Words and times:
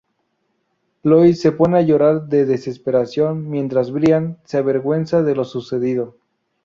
Lois 1.03 1.39
se 1.39 1.51
pone 1.51 1.77
a 1.77 1.83
llorar 1.83 2.25
de 2.27 2.47
desesperación, 2.47 3.47
mientras 3.51 3.91
Brian 3.91 4.39
se 4.45 4.57
avergüenza 4.57 5.21
de 5.21 5.35
lo 5.35 5.45
sucedido. 5.45 6.17